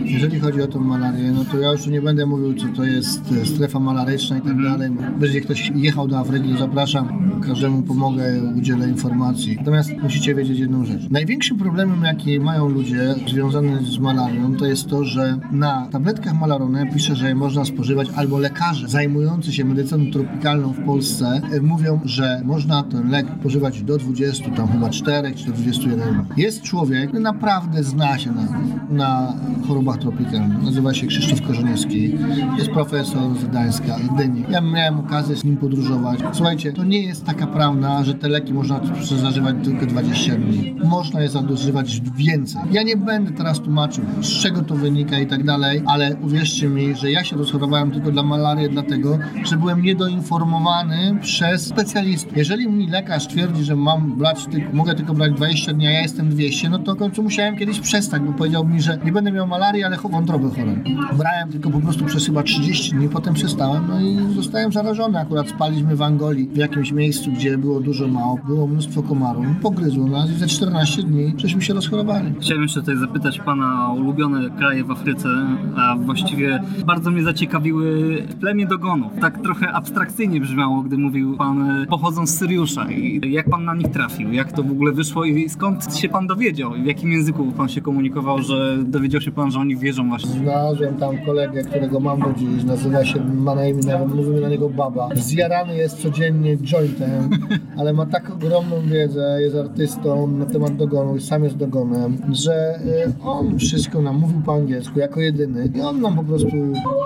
jeżeli 0.04 0.40
chodzi 0.40 0.62
o 0.62 0.66
tą 0.66 0.80
malarię, 0.80 1.32
no 1.32 1.44
to 1.44 1.58
ja 1.58 1.72
już 1.72 1.86
nie 1.86 2.02
będę 2.02 2.26
mówił, 2.26 2.54
co 2.54 2.66
to 2.76 2.84
jest 2.84 3.32
e, 3.42 3.46
strefa 3.46 3.80
malaryczna 3.80 4.38
i 4.38 4.40
tak 4.40 4.62
dalej. 4.62 4.90
Jeżeli 5.20 5.40
ktoś 5.40 5.72
jechał 5.74 6.08
do 6.08 6.18
Afryki, 6.18 6.52
to 6.52 6.58
zapraszam, 6.58 7.30
każdemu 7.46 7.82
pomogę, 7.82 8.24
udzielę 8.56 8.88
informacji. 8.88 9.56
Natomiast 9.56 9.90
musicie 10.02 10.34
wiedzieć 10.34 10.58
jedną 10.58 10.84
rzecz. 10.84 11.10
Największym 11.10 11.58
problemem, 11.58 12.02
jaki 12.04 12.40
mają 12.40 12.68
ludzie 12.68 13.14
związany 13.28 13.78
z 13.84 13.98
malarią, 13.98 14.56
to 14.56 14.66
jest 14.66 14.88
to, 14.88 15.04
że 15.04 15.38
na 15.52 15.88
tabletkach 15.92 16.40
malarone 16.40 16.86
pisze, 16.86 17.16
że 17.16 17.28
je 17.28 17.34
można 17.34 17.64
spożywać, 17.64 18.08
albo 18.16 18.38
lekarze 18.38 18.88
zajmujący 18.88 19.52
się 19.52 19.64
medycyną 19.64 20.10
tropikalną 20.12 20.72
w 20.72 20.84
Polsce 20.84 21.40
e, 21.52 21.60
mówią, 21.60 22.00
że 22.04 22.42
można 22.44 22.82
ten 22.82 23.10
lek 23.10 23.26
pożywać 23.42 23.82
do 23.82 23.98
20, 23.98 24.50
tam 24.50 24.68
chyba 24.68 24.90
4 24.90 25.34
czy 25.34 25.46
do 25.46 25.52
21. 25.52 26.24
Jest 26.36 26.62
człowiek, 26.62 27.08
który 27.08 27.22
naprawdę 27.22 27.82
zna 27.82 28.18
się 28.18 28.32
na, 28.32 28.42
na 28.90 29.32
chorobach 29.68 29.98
tropikalnych. 29.98 30.62
Nazywa 30.62 30.94
się 30.94 31.06
Krzysztof 31.06 31.42
Korzeniewski. 31.42 32.12
Jest 32.58 32.70
profesor 32.70 33.38
z 33.38 33.44
Gdańska, 33.44 33.98
z 33.98 34.14
Gdyni. 34.14 34.44
Ja 34.50 34.60
miałem 34.60 35.00
okazję 35.00 35.36
z 35.36 35.44
nim 35.44 35.56
podróżować. 35.56 36.20
Słuchajcie, 36.32 36.72
to 36.72 36.84
nie 36.84 37.02
jest 37.02 37.24
taka 37.24 37.46
prawda, 37.46 38.04
że 38.04 38.14
te 38.14 38.28
leki 38.28 38.54
można 38.54 38.80
zażywać 39.22 39.56
tylko 39.64 39.86
20 39.86 40.34
dni. 40.34 40.76
Można 40.84 41.20
je 41.20 41.28
zażywać 41.28 42.00
więcej. 42.16 42.62
Ja 42.72 42.82
nie 42.82 42.96
będę 42.96 43.30
teraz 43.30 43.60
tłumaczył, 43.60 44.04
z 44.20 44.28
czego 44.28 44.62
to 44.62 44.74
wynika 44.74 45.18
i 45.18 45.26
tak 45.26 45.44
dalej, 45.44 45.82
ale 45.86 46.16
uwierzcie 46.16 46.68
mi, 46.68 46.94
że 46.94 47.10
ja 47.10 47.24
się 47.24 47.36
rozchorowałem 47.36 47.90
tylko 47.90 48.10
dla 48.10 48.22
malarii, 48.22 48.70
dlatego, 48.70 49.18
że 49.44 49.56
byłem 49.56 49.82
niedoinformowany 49.82 51.18
przez 51.20 51.66
specjalistów. 51.66 52.36
Jeżeli 52.36 52.68
mi 52.68 52.86
lekarz 52.86 53.26
twierdzi, 53.28 53.64
że 53.64 53.76
mam 53.76 54.16
brać 54.18 54.46
tylko, 54.46 54.76
mogę 54.76 54.94
tylko 54.94 55.14
brać 55.14 55.32
20 55.32 55.72
dni, 55.72 55.86
a 55.86 55.90
ja 55.90 56.00
jestem 56.00 56.28
200, 56.28 56.70
no 56.70 56.78
to 56.78 56.94
w 56.94 56.98
końcu 56.98 57.22
musiałem 57.22 57.56
kiedyś 57.56 57.80
przestać, 57.80 58.22
bo 58.22 58.32
powiedział 58.40 58.66
mi, 58.66 58.82
że 58.82 58.98
nie 59.04 59.12
będę 59.12 59.32
miał 59.32 59.46
malarii, 59.46 59.84
ale 59.84 59.96
wątrobę 59.96 60.50
chorą. 60.50 60.76
Brałem 61.18 61.52
tylko 61.52 61.70
po 61.70 61.80
prostu 61.80 62.04
przez 62.04 62.26
chyba 62.26 62.42
30 62.42 62.92
dni, 62.92 63.08
potem 63.08 63.34
przestałem, 63.34 63.84
no 63.88 64.00
i 64.00 64.34
zostałem 64.34 64.72
zarażony. 64.72 65.18
Akurat 65.18 65.48
spaliśmy 65.48 65.96
w 65.96 66.02
Angolii, 66.02 66.48
w 66.48 66.56
jakimś 66.56 66.92
miejscu, 66.92 67.32
gdzie 67.32 67.58
było 67.58 67.80
dużo 67.80 68.08
małp, 68.08 68.46
było 68.46 68.66
mnóstwo 68.66 69.02
komarów, 69.02 69.46
pogryzło 69.62 70.06
nas 70.06 70.30
i 70.30 70.34
za 70.34 70.46
14 70.46 71.02
dni 71.02 71.34
żeśmy 71.36 71.62
się 71.62 71.74
rozchorowali. 71.74 72.34
Chciałem 72.40 72.62
jeszcze 72.62 72.80
tutaj 72.80 72.96
zapytać 72.96 73.38
pana 73.38 73.90
o 73.90 73.94
ulubione 73.94 74.50
kraje 74.50 74.84
w 74.84 74.90
Afryce, 74.90 75.28
a 75.76 75.96
właściwie 75.96 76.62
bardzo 76.86 77.10
mnie 77.10 77.22
zaciekawiły 77.22 78.16
plemię 78.40 78.66
dogonów. 78.66 79.12
Tak 79.20 79.42
trochę 79.42 79.72
abstrakcyjnie 79.72 80.40
brzmiało, 80.40 80.82
gdy 80.82 80.98
mówił 80.98 81.36
pan, 81.36 81.86
pochodzą 81.88 82.26
z 82.26 82.30
Syriusza. 82.30 82.90
I 82.90 83.32
jak 83.32 83.50
pan 83.50 83.64
na 83.64 83.74
nich 83.74 83.88
trafił? 83.88 84.32
Jak 84.32 84.52
to 84.52 84.62
w 84.62 84.70
ogóle 84.70 84.92
wyszło 84.92 85.24
i 85.24 85.48
skąd 85.48 85.96
się 85.96 86.08
pan 86.08 86.26
dowiedział? 86.26 86.72
W 86.72 86.86
jakim 86.86 87.12
języku 87.12 87.52
pan 87.52 87.68
się 87.68 87.80
komunikował, 87.80 88.29
że 88.38 88.78
dowiedział 88.84 89.20
się 89.20 89.30
pan, 89.32 89.50
że 89.50 89.58
oni 89.58 89.76
wierzą 89.76 90.08
właśnie? 90.08 90.30
Znalazłem 90.30 90.96
tam 90.96 91.18
kolegę, 91.18 91.62
którego 91.62 92.00
mam 92.00 92.20
do 92.20 92.32
dziś, 92.38 92.64
nazywa 92.64 93.04
się, 93.04 93.24
ma 93.24 93.54
na 93.54 93.66
imię, 93.66 93.82
nawet 93.86 94.14
mówimy 94.14 94.40
na 94.40 94.48
niego 94.48 94.68
Baba. 94.68 95.08
Zjarany 95.14 95.76
jest 95.76 96.02
codziennie 96.02 96.56
jointem, 96.58 97.30
ale 97.78 97.92
ma 97.92 98.06
tak 98.06 98.30
ogromną 98.30 98.76
wiedzę, 98.86 99.38
jest 99.40 99.56
artystą 99.56 100.26
na 100.26 100.46
temat 100.46 100.76
dogonu 100.76 101.16
i 101.16 101.20
sam 101.20 101.44
jest 101.44 101.56
dogonem, 101.56 102.18
że 102.32 102.80
y, 103.06 103.24
on 103.24 103.58
wszystko 103.58 104.02
nam 104.02 104.18
mówił 104.18 104.40
po 104.40 104.54
angielsku 104.54 104.98
jako 104.98 105.20
jedyny 105.20 105.72
i 105.74 105.80
on 105.80 106.00
nam 106.00 106.16
po 106.16 106.24
prostu 106.24 106.48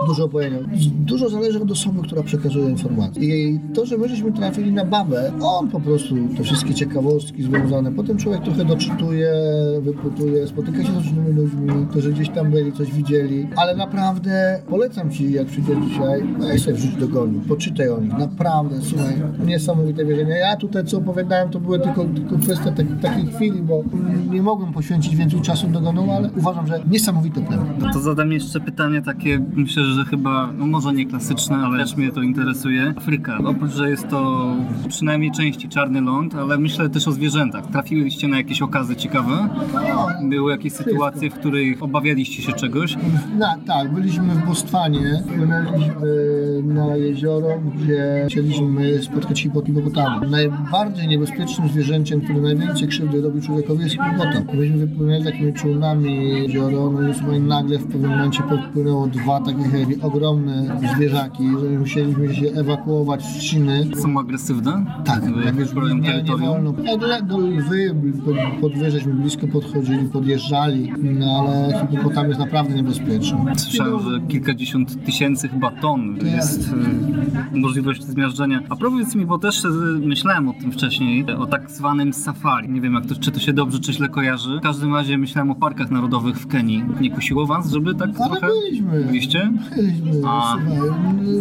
dużo 0.06 0.28
powiedział. 0.28 0.60
Dużo 0.92 1.28
zależy 1.28 1.62
od 1.62 1.70
osoby, 1.70 2.02
która 2.02 2.22
przekazuje 2.22 2.70
informacje. 2.70 3.22
I 3.22 3.60
to, 3.74 3.86
że 3.86 3.98
my 3.98 4.08
żeśmy 4.08 4.32
trafili 4.32 4.72
na 4.72 4.84
Babę, 4.84 5.32
on 5.42 5.68
po 5.68 5.80
prostu 5.80 6.14
te 6.36 6.42
wszystkie 6.42 6.74
ciekawostki 6.74 7.42
związane, 7.42 7.92
potem 7.92 8.16
człowiek 8.16 8.42
trochę 8.42 8.64
doczytuje, 8.64 9.32
wypytuje, 9.80 10.46
spotyka 10.46 10.84
się 10.84 10.92
z 10.92 11.13
różnymi 11.14 11.40
ludźmi, 11.40 11.86
którzy 11.90 12.12
gdzieś 12.12 12.28
tam 12.28 12.50
byli, 12.50 12.72
coś 12.72 12.92
widzieli, 12.92 13.48
ale 13.56 13.76
naprawdę 13.76 14.60
polecam 14.68 15.10
Ci, 15.10 15.32
jak 15.32 15.46
przyjdziesz 15.46 15.78
dzisiaj, 15.88 16.22
weź 16.38 16.62
sobie 16.62 16.76
wrzuć 16.76 16.94
do 16.94 17.08
gonu, 17.08 17.40
poczytaj 17.48 17.88
o 17.88 18.00
nich, 18.00 18.12
naprawdę, 18.12 18.76
słuchaj, 18.82 19.14
niesamowite 19.46 20.04
wierzenia. 20.04 20.36
Ja 20.36 20.56
tutaj, 20.56 20.84
co 20.84 20.98
opowiadałem, 20.98 21.50
to 21.50 21.60
były 21.60 21.80
tylko, 21.80 22.04
tylko 22.04 22.38
kwestia 22.38 22.72
tak, 22.72 22.86
takiej 23.02 23.26
chwili, 23.26 23.62
bo 23.62 23.82
nie 24.30 24.42
mogłem 24.42 24.72
poświęcić 24.72 25.16
więcej 25.16 25.40
czasu 25.40 25.68
do 25.68 25.80
gonu, 25.80 26.10
ale 26.12 26.30
uważam, 26.36 26.66
że 26.66 26.80
niesamowite 26.90 27.40
plemię. 27.40 27.64
No 27.80 27.92
to 27.92 28.00
zadam 28.00 28.32
jeszcze 28.32 28.60
pytanie 28.60 29.02
takie, 29.02 29.40
myślę, 29.54 29.84
że 29.84 30.04
chyba, 30.04 30.52
no 30.58 30.66
może 30.66 30.92
nie 30.92 31.06
klasyczne, 31.06 31.56
ale 31.56 31.78
też 31.78 31.96
mnie 31.96 32.12
to 32.12 32.22
interesuje. 32.22 32.94
Afryka. 32.96 33.38
Oprócz, 33.44 33.72
że 33.72 33.90
jest 33.90 34.08
to 34.08 34.46
przynajmniej 34.88 35.30
części 35.32 35.68
czarny 35.68 36.00
ląd, 36.00 36.34
ale 36.34 36.58
myślę 36.58 36.88
też 36.88 37.08
o 37.08 37.12
zwierzętach. 37.12 37.66
Trafiłyście 37.66 38.28
na 38.28 38.36
jakieś 38.36 38.62
okazy 38.62 38.96
ciekawe? 38.96 39.48
Były 40.22 40.52
jakieś 40.52 40.72
sytuacje? 40.72 41.03
Sytuacje, 41.04 41.30
w 41.30 41.34
których 41.34 41.82
obawialiście 41.82 42.42
się 42.42 42.52
czegoś? 42.52 42.96
No, 43.38 43.46
tak, 43.66 43.92
byliśmy 43.92 44.34
w 44.34 44.46
Bostwanie, 44.46 45.22
płynęliśmy 45.36 46.06
na 46.62 46.96
jezioro, 46.96 47.48
gdzie 47.76 48.26
chcieliśmy 48.28 49.02
spotkać 49.02 49.40
hipopotamy. 49.40 50.28
Najbardziej 50.28 51.08
niebezpiecznym 51.08 51.68
zwierzęciem, 51.68 52.20
które 52.20 52.40
najwięcej 52.40 52.88
krzywdy 52.88 53.20
robi 53.20 53.42
człowiekowi 53.42 53.82
jest 53.82 53.94
hipopotam. 53.94 54.44
Myśmy 54.54 54.86
wypłynęli 54.86 55.24
takimi 55.24 55.52
czółnami 55.52 56.28
jezioro, 56.28 56.90
no 56.90 57.08
i 57.08 57.14
słuchaj, 57.14 57.40
nagle 57.40 57.78
w 57.78 57.86
pewnym 57.86 58.10
momencie 58.10 58.42
podpłynęło 58.42 59.06
dwa 59.06 59.40
takie 59.40 60.02
ogromne 60.02 60.78
zwierzaki, 60.96 61.44
że 61.60 61.78
musieliśmy 61.78 62.34
się 62.34 62.46
ewakuować 62.46 63.24
z 63.24 63.40
Chiny. 63.40 63.86
Są 64.02 64.20
agresywne? 64.20 64.84
Tak, 65.04 65.22
jak 65.44 65.56
już 65.56 65.74
nie, 65.74 66.22
nie 66.22 66.36
wolno. 66.36 66.74
E, 66.86 66.96
lwy, 67.38 67.94
pod 68.60 68.74
lwy 68.74 68.90
żeśmy 68.90 69.14
blisko 69.14 69.46
podchodzili, 69.46 70.08
podjeżdżali, 70.08 70.92
no 71.02 71.40
ale 71.40 71.86
hipopotam 71.90 72.28
jest 72.28 72.40
naprawdę 72.40 72.74
niebezpieczny. 72.74 73.38
Słyszałem, 73.56 74.00
że 74.00 74.20
kilkadziesiąt 74.28 75.04
tysięcy 75.04 75.48
chyba 75.48 75.70
ton 75.70 76.16
jest 76.36 76.72
y, 77.52 77.58
możliwość 77.58 78.04
zmiażdżenia. 78.04 78.60
A 78.68 78.76
powiedz 78.76 79.14
mi, 79.14 79.26
bo 79.26 79.38
też 79.38 79.64
y, 79.64 79.68
myślałem 80.00 80.48
o 80.48 80.52
tym 80.52 80.72
wcześniej, 80.72 81.26
o 81.38 81.46
tak 81.46 81.70
zwanym 81.70 82.12
safari. 82.12 82.68
Nie 82.68 82.80
wiem, 82.80 82.94
jak 82.94 83.06
to, 83.06 83.14
czy 83.14 83.30
to 83.30 83.40
się 83.40 83.52
dobrze, 83.52 83.80
czy 83.80 83.92
źle 83.92 84.08
kojarzy. 84.08 84.58
W 84.58 84.62
każdym 84.62 84.94
razie 84.94 85.18
myślałem 85.18 85.50
o 85.50 85.54
parkach 85.54 85.90
narodowych 85.90 86.36
w 86.36 86.46
Kenii. 86.46 86.84
Nie 87.00 87.10
kusiło 87.10 87.46
was, 87.46 87.70
żeby 87.70 87.94
tak 87.94 88.10
Ale 88.20 88.30
trochę... 88.30 88.46
byliśmy. 88.46 89.04
Byliście? 89.04 89.52
Byliśmy. 89.76 90.10
A. 90.26 90.56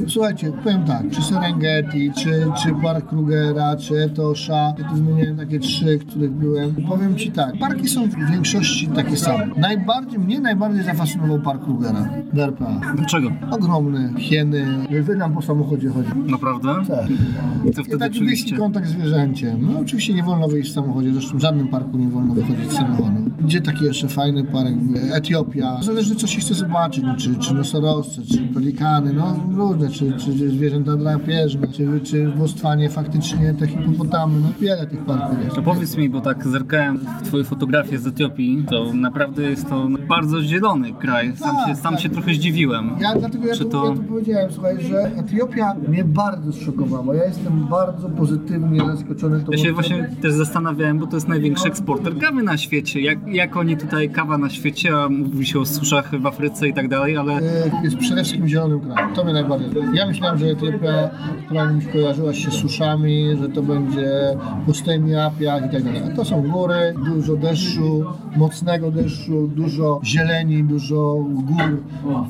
Słuchaj, 0.08 0.34
Słuchajcie, 0.34 0.52
powiem 0.64 0.84
tak, 0.86 1.10
czy 1.12 1.22
Serengeti, 1.22 2.12
czy, 2.12 2.46
czy 2.64 2.76
Park 2.84 3.10
Krugera, 3.10 3.76
czy 3.76 3.96
Etosha, 3.96 4.74
ja 4.80 4.90
tu 4.90 4.96
wymieniłem 4.96 5.38
takie 5.38 5.60
trzy, 5.60 6.00
których 6.00 6.32
byłem. 6.32 6.76
Powiem 6.88 7.16
Ci 7.16 7.32
tak, 7.32 7.58
parki 7.60 7.90
są 7.90 8.08
w 8.08 8.32
większości 8.32 8.88
takie 8.88 9.18
same. 9.18 9.33
Najbardziej, 9.58 10.20
mnie 10.20 10.40
najbardziej 10.40 10.84
zafascynował 10.84 11.40
Park 11.40 11.64
Krugera 11.64 12.10
w 12.34 12.40
RPA. 12.40 12.82
Dlaczego? 12.96 13.32
Ogromny, 13.52 14.14
hieny, 14.18 14.66
wy 15.02 15.18
tam 15.18 15.34
po 15.34 15.42
samochodzie 15.42 15.90
chodzi. 15.90 16.10
Naprawdę? 16.32 16.76
Tak. 16.88 17.10
I 17.66 17.72
wtedy 17.72 17.98
taki 17.98 18.20
bliski 18.20 18.54
kontakt 18.54 18.88
z 18.88 18.90
zwierzęciem. 18.90 19.58
No 19.62 19.80
oczywiście 19.80 20.14
nie 20.14 20.24
wolno 20.24 20.48
wyjść 20.48 20.72
w 20.72 20.74
samochodzie, 20.74 21.14
zresztą 21.14 21.38
w 21.38 21.42
żadnym 21.42 21.68
parku 21.68 21.98
nie 21.98 22.08
wolno 22.08 22.34
wychodzić 22.34 22.72
z 22.72 22.76
samochodu. 22.76 23.24
Gdzie 23.42 23.62
taki 23.62 23.86
jeszcze 23.86 24.08
fajny 24.08 24.44
park? 24.44 24.74
Etiopia. 25.14 25.78
Zależy 25.82 26.16
co 26.16 26.28
się 26.28 26.42
chce 26.42 26.54
zobaczyć, 26.54 27.04
no, 27.04 27.16
czy, 27.16 27.36
czy 27.36 27.54
nosorożce, 27.54 28.22
czy 28.22 28.38
pelikany, 28.38 29.14
no 29.14 29.36
różne, 29.52 29.90
czy, 29.90 30.14
czy 30.14 30.32
zwierzęta 30.32 30.96
drapieżne, 30.98 31.68
czy, 31.68 32.00
czy 32.04 32.28
w 32.28 32.38
Bostwanie 32.38 32.90
faktycznie 32.90 33.54
te 33.54 33.68
hipopotamy, 33.68 34.40
no 34.40 34.48
wiele 34.60 34.88
tych 34.88 35.06
parków 35.06 35.44
jest. 35.44 35.56
To 35.56 35.62
powiedz 35.62 35.98
mi, 35.98 36.10
bo 36.10 36.22
tak 36.22 36.48
zerkałem 36.48 36.98
w 36.98 37.22
twoje 37.22 37.44
fotografie 37.44 38.00
z 38.00 38.08
Etiopii, 38.08 38.66
to 38.70 38.94
naprawdę 38.94 39.23
jest 39.38 39.70
to 39.70 39.88
bardzo 40.10 40.42
zielony 40.42 40.94
kraj. 40.94 41.34
Sam, 41.38 41.56
Tak, 41.56 41.68
się, 41.68 41.76
sam 41.76 41.94
tak. 41.94 42.04
się 42.04 42.10
trochę 42.10 42.34
zdziwiłem. 42.34 42.90
Ja 43.02 43.16
dlatego 43.16 43.48
ja 43.48 43.54
Czy 43.56 43.66
to, 43.66 43.70
to- 43.82 43.90
ja 43.90 43.96
to 43.96 44.04
powiedziałem, 44.04 44.52
słuchaj, 44.52 44.84
że 44.84 45.12
Etiopia 45.18 45.74
mnie 45.88 46.04
bardzo 46.04 46.52
zszokowała. 46.54 47.16
Ja 47.16 47.26
jestem 47.26 47.68
bardzo 47.70 48.10
pozytywnie 48.10 48.80
zaskoczony 48.86 49.40
tą 49.44 49.52
Ja 49.52 49.58
się 49.58 49.74
właśnie 49.74 50.10
też 50.22 50.34
zastanawiałem, 50.34 51.00
bo 51.00 51.08
to 51.08 51.16
jest 51.18 51.28
największy 51.28 51.68
eksporter 51.68 52.18
kawy 52.18 52.44
na 52.44 52.58
świecie. 52.58 53.02
Jak, 53.02 53.28
jak 53.28 53.58
oni 53.58 53.78
tutaj 53.78 54.10
kawa 54.10 54.38
na 54.38 54.50
świecie, 54.50 54.98
a 54.98 55.10
mówi 55.10 55.46
się 55.46 55.60
o 55.60 55.66
suszach 55.66 56.20
w 56.22 56.26
Afryce 56.26 56.68
i 56.68 56.74
tak 56.74 56.88
dalej, 56.88 57.18
ale 57.18 57.40
jest 57.84 57.98
przede 57.98 58.24
wszystkim 58.24 58.48
zielonym 58.48 58.80
krajem. 58.80 59.14
To 59.16 59.24
mnie 59.24 59.34
najbardziej. 59.34 59.70
Ja 59.94 60.08
myślałem, 60.08 60.38
że 60.38 60.46
Etiopia, 60.46 61.10
która 61.46 61.66
mi 61.72 61.82
kojarzyła 61.86 62.34
się 62.34 62.52
z 62.52 62.54
suszami, 62.54 63.26
że 63.42 63.50
to 63.50 63.62
będzie 63.62 64.10
pustyni, 64.66 65.16
Apiach 65.16 65.66
i 65.66 65.70
tak 65.70 65.84
dalej. 65.84 66.02
A 66.12 66.16
to 66.16 66.26
są 66.26 66.42
góry, 66.42 66.94
dużo 67.06 67.36
deszczu, 67.36 68.06
mocnego 68.38 68.92
deszczu, 68.92 69.13
dużo 69.56 70.02
zieleni, 70.04 70.64
dużo 70.64 71.16
gór. 71.34 71.84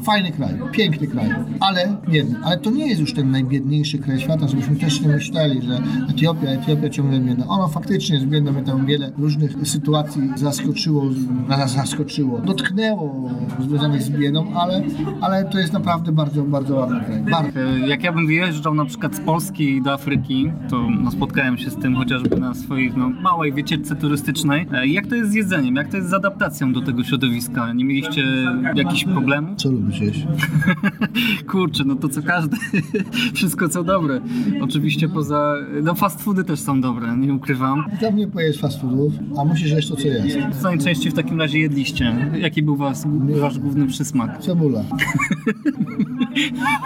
Fajny 0.04 0.32
kraj, 0.32 0.54
piękny 0.72 1.08
kraj, 1.08 1.30
ale 1.60 1.98
biedny. 2.10 2.36
Ale 2.44 2.58
to 2.58 2.72
nie 2.72 2.88
jest 2.88 3.02
już 3.02 3.14
ten 3.14 3.32
najbiedniejszy 3.32 3.98
kraj 4.00 4.20
świata, 4.20 4.48
żebyśmy 4.48 4.76
też 4.76 5.02
nie 5.02 5.08
myśleli, 5.08 5.62
że 5.62 5.80
Etiopia, 6.10 6.48
Etiopia 6.48 6.90
ciągle 6.90 7.20
biedna. 7.20 7.48
Ono 7.48 7.68
faktycznie 7.68 8.16
jest 8.16 8.28
biedne, 8.28 8.64
tam 8.64 8.86
wiele 8.86 9.12
różnych 9.18 9.68
sytuacji 9.68 10.22
zaskoczyło, 10.36 11.04
zaskoczyło, 11.66 12.40
dotknęło 12.40 13.30
związanych 13.60 14.02
z 14.02 14.10
biedą, 14.10 14.54
ale, 14.56 14.82
ale 15.22 15.46
to 15.46 15.60
jest 15.60 15.74
naprawdę 15.74 16.12
bardzo, 16.12 16.44
bardzo 16.44 16.76
ładny 16.76 17.00
kraj. 17.06 17.20
Bardzo. 17.32 17.60
e, 17.60 17.80
jak 17.80 18.04
ja 18.04 18.12
bym 18.14 18.28
wyjeżdżał 18.28 18.74
na 18.74 18.86
przykład 18.86 19.16
z 19.16 19.20
Polski 19.20 19.82
do 19.82 19.94
Afryki, 19.94 20.52
to 20.70 20.88
no, 21.04 21.12
spotkałem 21.12 21.58
się 21.58 21.70
z 21.70 21.76
tym 21.76 21.96
chociażby 21.96 22.36
na 22.40 22.54
swojej 22.54 22.92
no, 22.98 23.10
małej 23.10 23.52
wycieczce 23.54 23.96
turystycznej. 23.96 24.68
E, 24.74 24.88
Jak 24.88 25.08
to 25.08 25.16
jest 25.16 25.32
z 25.32 25.34
jedzeniem? 25.34 25.76
Jak 25.76 25.88
to 25.88 25.98
jest 25.98 26.10
z 26.10 26.14
adaptacją 26.14 26.73
do 26.74 26.82
tego 26.82 27.04
środowiska? 27.04 27.74
Nie 27.74 27.86
mieliście 27.86 28.24
jakichś 28.76 29.04
problemów? 29.04 29.58
Co 29.58 29.72
lubisz 29.72 30.00
jeść? 30.00 30.28
Kurczę, 31.52 31.84
no 31.86 31.96
to 31.96 32.10
co 32.10 32.22
każdy. 32.22 32.58
Wszystko 33.34 33.70
co 33.70 33.84
dobre. 33.84 34.22
Oczywiście 34.62 35.10
poza... 35.10 35.56
No 35.84 35.96
fast 35.96 36.22
foody 36.24 36.44
też 36.44 36.60
są 36.60 36.82
dobre, 36.82 37.18
nie 37.18 37.34
ukrywam. 37.34 37.84
Tam 38.02 38.16
nie 38.16 38.28
pojesz 38.28 38.60
fast 38.60 38.82
foodów, 38.82 39.14
a 39.38 39.46
musisz 39.46 39.72
jeść 39.72 39.90
to, 39.90 39.96
co 39.96 40.08
jest. 40.08 40.38
Co 40.62 40.68
najczęściej 40.68 41.12
w 41.12 41.16
takim 41.16 41.40
razie 41.42 41.60
jedliście? 41.60 42.16
Jaki 42.40 42.64
był 42.64 42.76
was, 42.76 43.08
wasz 43.42 43.60
główny 43.60 43.88
przysmak? 43.88 44.40
Cebula. 44.40 44.84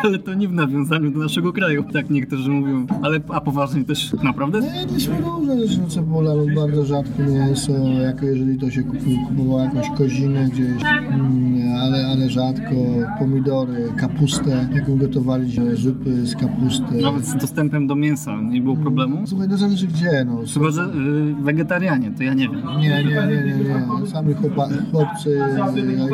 Ale 0.04 0.20
to 0.20 0.34
nie 0.34 0.48
w 0.48 0.54
nawiązaniu 0.54 1.12
do 1.12 1.20
naszego 1.20 1.54
kraju, 1.54 1.84
tak 1.94 2.10
niektórzy 2.10 2.52
mówią. 2.52 2.86
Ale 3.02 3.20
a 3.30 3.42
poważnie 3.42 3.84
też 3.84 4.14
naprawdę? 4.24 4.60
No, 4.60 4.80
jedliśmy 4.82 5.16
różne 5.22 5.68
rzeczy, 5.68 5.82
no 5.82 5.88
cebula 5.88 6.32
bardzo 6.56 6.86
rzadko 6.86 7.24
mięso, 7.24 7.72
jako 8.02 8.26
jeżeli 8.26 8.58
to 8.60 8.72
się 8.72 8.82
kup- 8.84 9.28
kupowało 9.28 9.70
jakąś 9.78 9.98
kozinę 9.98 10.50
gdzieś, 10.52 10.84
mm, 10.84 11.57
ale, 11.82 12.08
ale 12.08 12.30
rzadko. 12.30 12.76
Pomidory, 13.20 13.94
kapustę, 13.98 14.70
jaką 14.74 14.98
gotowali, 14.98 15.76
zupy 15.76 16.26
z 16.26 16.36
kapusty. 16.36 17.02
Nawet 17.02 17.26
z 17.26 17.36
dostępem 17.36 17.88
do 17.88 17.96
mięsa 17.96 18.42
nie 18.42 18.62
było 18.62 18.76
problemu? 18.76 19.28
Słuchaj, 19.28 19.48
no 19.48 19.58
zależy 19.58 19.88
gdzie, 19.88 20.26
no. 20.26 20.42
Chyba, 20.54 20.72
że 20.72 20.82
y, 20.82 21.44
wegetarianie, 21.44 22.12
to 22.12 22.24
ja 22.24 22.34
nie 22.34 22.50
wiem. 22.50 22.62
Nie, 22.80 22.90
nie, 22.90 23.04
nie, 23.04 23.44
nie, 23.46 23.64
nie. 23.64 24.08
Sami 24.08 24.34
chłopa, 24.34 24.68
chłopcy, 24.92 25.40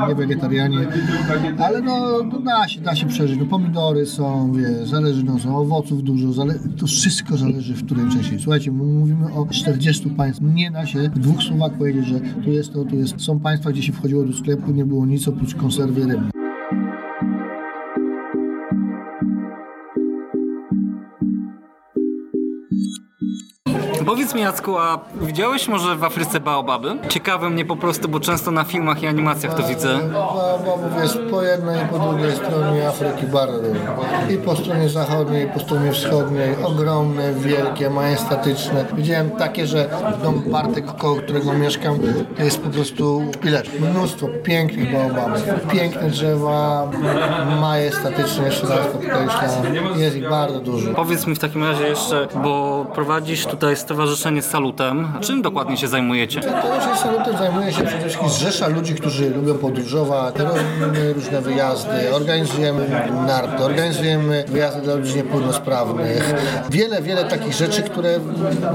nie 0.09 0.15
wegetarianie. 0.15 0.77
Ale 1.59 1.81
no, 1.81 2.23
no 2.31 2.39
da 2.39 2.67
się, 2.67 2.81
da 2.81 2.95
się 2.95 3.07
przeżyć. 3.07 3.39
No 3.39 3.45
pomidory 3.45 4.05
są, 4.05 4.53
wie, 4.53 4.85
zależy, 4.85 5.23
no 5.23 5.39
są 5.39 5.57
owoców 5.57 6.03
dużo, 6.03 6.33
zale, 6.33 6.59
to 6.77 6.87
wszystko 6.87 7.37
zależy 7.37 7.75
w 7.75 7.85
której 7.85 8.09
części. 8.09 8.39
Słuchajcie, 8.39 8.71
my 8.71 8.83
mówimy 8.83 9.33
o 9.33 9.45
40 9.45 10.09
państw. 10.09 10.41
Nie 10.41 10.71
da 10.71 10.85
się 10.85 10.99
w 10.99 11.19
dwóch 11.19 11.43
słowach 11.43 11.77
powiedzieć, 11.77 12.05
że 12.05 12.19
tu 12.19 12.51
jest 12.51 12.73
to, 12.73 12.85
tu 12.85 12.95
jest. 12.95 13.21
Są 13.21 13.39
państwa, 13.39 13.71
gdzie 13.71 13.83
się 13.83 13.93
wchodziło 13.93 14.23
do 14.23 14.33
sklepu, 14.33 14.71
nie 14.71 14.85
było 14.85 15.05
nic 15.05 15.27
oprócz 15.27 15.52
conserveremo. 15.55 16.42
Powiedz 24.05 24.35
mi 24.35 24.41
Jacku, 24.41 24.77
a 24.77 24.99
widziałeś 25.21 25.67
może 25.67 25.95
w 25.95 26.03
Afryce 26.03 26.39
baobaby? 26.39 26.97
Ciekawe 27.09 27.49
mnie 27.49 27.65
po 27.65 27.75
prostu, 27.75 28.09
bo 28.09 28.19
często 28.19 28.51
na 28.51 28.63
filmach 28.63 29.03
i 29.03 29.07
animacjach 29.07 29.53
to 29.53 29.67
widzę. 29.67 29.99
Baobabów 30.13 31.01
jest 31.01 31.17
po 31.31 31.43
jednej 31.43 31.83
i 31.83 31.87
po 31.87 31.99
drugiej 31.99 32.35
stronie 32.35 32.87
Afryki 32.87 33.25
bardzo 33.27 33.59
dużo. 33.59 33.79
I 34.29 34.37
po 34.37 34.55
stronie 34.55 34.89
zachodniej, 34.89 35.45
i 35.45 35.49
po 35.49 35.59
stronie 35.59 35.91
wschodniej. 35.91 36.55
Ogromne, 36.63 37.33
wielkie, 37.33 37.89
majestatyczne. 37.89 38.85
Widziałem 38.93 39.31
takie, 39.31 39.67
że 39.67 39.89
dom 40.23 40.43
Bartek, 40.47 40.85
koło 40.85 41.15
którego 41.15 41.53
mieszkam, 41.53 41.99
to 42.37 42.43
jest 42.43 42.61
po 42.61 42.69
prostu 42.69 43.21
szpilecz. 43.35 43.69
Mnóstwo 43.79 44.27
pięknych 44.43 44.93
baobabów. 44.93 45.43
Piękne 45.71 46.09
drzewa, 46.09 46.87
majestatyczne, 47.61 48.45
jeszcze 48.45 48.67
raz 48.67 48.87
podkreślam. 48.87 49.49
Jest 49.97 50.15
ich 50.15 50.29
bardzo 50.29 50.59
dużo. 50.59 50.93
Powiedz 50.93 51.27
mi 51.27 51.35
w 51.35 51.39
takim 51.39 51.63
razie 51.63 51.87
jeszcze, 51.87 52.27
bo 52.43 52.85
prowadzisz 52.95 53.45
tutaj 53.45 53.75
Stowarzyszenie 53.93 54.41
Salutem. 54.41 55.07
Czym 55.21 55.41
dokładnie 55.41 55.77
się 55.77 55.87
zajmujecie? 55.87 56.41
Stowarzyszenie 56.41 56.95
Salutem 56.95 57.37
zajmuje 57.37 57.73
się 57.73 57.83
przede 57.83 58.01
wszystkim 58.01 58.29
zrzesza 58.29 58.67
ludzi, 58.67 58.95
którzy 58.95 59.29
lubią 59.29 59.53
podróżować. 59.55 60.35
Robimy 60.39 61.13
różne 61.13 61.41
wyjazdy, 61.41 62.13
organizujemy 62.15 62.89
narty, 63.27 63.63
organizujemy 63.63 64.45
wyjazdy 64.47 64.81
dla 64.81 64.95
ludzi 64.95 65.15
niepełnosprawnych. 65.15 66.33
Wiele, 66.69 67.01
wiele 67.01 67.25
takich 67.25 67.53
rzeczy, 67.53 67.81
które 67.81 68.19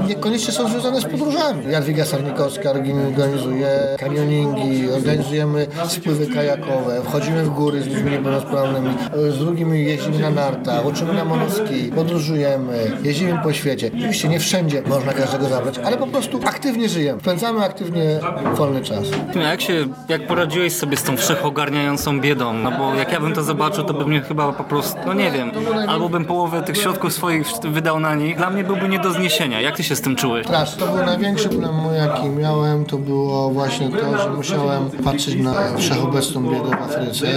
niekoniecznie 0.07 0.53
są 0.53 0.69
związane 0.69 1.01
z 1.01 1.05
podróżami. 1.05 1.71
Jadwiga 1.71 2.05
Sarnikowska 2.05 2.69
organizuje 2.71 3.69
kanioningi, 3.97 4.91
organizujemy 4.91 5.67
spływy 5.87 6.27
kajakowe, 6.27 7.01
wchodzimy 7.03 7.43
w 7.43 7.49
góry 7.49 7.81
z 7.81 7.87
ludźmi 7.87 8.11
niepełnosprawnymi, 8.11 8.93
z 9.29 9.37
drugimi 9.39 9.85
jeździmy 9.85 10.19
na 10.19 10.29
nartach, 10.29 10.85
uczymy 10.85 11.13
na 11.13 11.25
monoski, 11.25 11.91
podróżujemy, 11.95 12.91
jeździmy 13.03 13.39
po 13.43 13.53
świecie. 13.53 13.91
Oczywiście 13.97 14.27
nie 14.27 14.39
wszędzie 14.39 14.81
można 14.87 15.08
można 15.09 15.25
każdego 15.25 15.49
zabrać, 15.49 15.79
ale 15.79 15.97
po 15.97 16.07
prostu 16.07 16.39
aktywnie 16.45 16.89
żyjemy. 16.89 17.19
Spędzamy 17.21 17.65
aktywnie 17.65 18.19
wolny 18.55 18.81
czas. 18.81 19.03
A 19.35 19.39
jak 19.39 19.61
się, 19.61 19.85
jak 20.09 20.27
poradziłeś 20.27 20.75
sobie 20.75 20.97
z 20.97 21.03
tą 21.03 21.17
wszechogarniającą 21.17 22.21
biedą? 22.21 22.53
No 22.53 22.71
bo 22.71 22.95
jak 22.95 23.11
ja 23.11 23.19
bym 23.19 23.33
to 23.33 23.43
zobaczył, 23.43 23.83
to 23.83 23.93
by 23.93 24.05
mnie 24.05 24.21
chyba 24.21 24.53
po 24.53 24.63
prostu, 24.63 24.97
no 25.05 25.13
nie 25.13 25.31
wiem, 25.31 25.51
albo 25.87 26.09
bym 26.09 26.25
połowę 26.25 26.61
tych 26.61 26.77
środków 26.77 27.13
swoich 27.13 27.47
wydał 27.61 27.99
na 27.99 28.15
nich. 28.15 28.37
Dla 28.37 28.49
mnie 28.49 28.63
byłby 28.63 28.89
nie 28.89 28.99
do 28.99 29.11
zniesienia. 29.11 29.61
Jak 29.61 29.75
ty 29.75 29.83
się 29.83 29.95
z 29.95 30.01
tym 30.01 30.15
czułeś? 30.15 30.47
Raz, 30.47 30.75
to 30.75 30.87
był 30.87 31.05
największy 31.05 31.49
problem 31.49 31.75
jaki 31.97 32.29
miałem, 32.29 32.85
to 32.85 32.97
było 32.97 33.49
właśnie 33.49 33.89
to, 33.89 34.17
że 34.17 34.29
musiałem 34.29 34.89
patrzeć 35.03 35.35
na 35.35 35.53
wszechobecną 35.77 36.41
biedę 36.41 36.69
w 36.69 36.73
Afryce, 36.73 37.27